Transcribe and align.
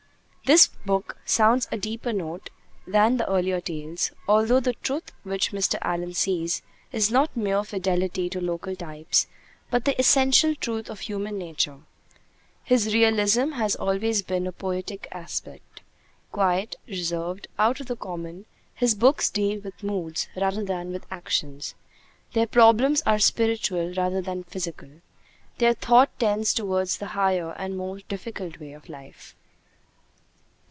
This 0.47 0.67
book 0.85 1.17
sounds 1.23 1.69
a 1.71 1.77
deeper 1.77 2.11
note 2.11 2.49
than 2.85 3.15
the 3.15 3.29
earlier 3.29 3.61
tales, 3.61 4.11
although 4.27 4.59
the 4.59 4.73
truth 4.73 5.13
which 5.23 5.53
Mr. 5.53 5.77
Allen 5.81 6.13
sees 6.13 6.61
is 6.91 7.09
not 7.09 7.37
mere 7.37 7.63
fidelity 7.63 8.29
to 8.31 8.41
local 8.41 8.75
types, 8.75 9.27
but 9.69 9.85
the 9.85 9.97
essential 9.97 10.53
truth 10.53 10.89
of 10.89 10.99
human 10.99 11.37
nature. 11.37 11.79
His 12.65 12.93
realism 12.93 13.51
has 13.51 13.77
always 13.77 14.29
a 14.29 14.51
poetic 14.51 15.07
aspect. 15.13 15.83
Quiet, 16.33 16.75
reserved, 16.85 17.47
out 17.57 17.79
of 17.79 17.87
the 17.87 17.95
common, 17.95 18.45
his 18.75 18.93
books 18.93 19.29
deal 19.29 19.61
with 19.61 19.81
moods 19.81 20.27
rather 20.35 20.65
than 20.65 20.91
with 20.91 21.05
actions; 21.09 21.75
their 22.33 22.47
problems 22.47 23.01
are 23.05 23.19
spiritual 23.19 23.93
rather 23.93 24.21
than 24.21 24.43
physical; 24.43 24.89
their 25.59 25.73
thought 25.75 26.09
tends 26.19 26.53
toward 26.53 26.87
the 26.89 27.05
higher 27.15 27.51
and 27.53 27.77
more 27.77 27.99
difficult 28.09 28.59
way 28.59 28.73
of 28.73 28.89
life. 28.89 29.33